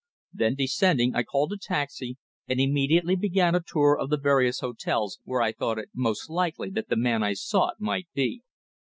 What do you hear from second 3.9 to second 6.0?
of the various hotels where I thought it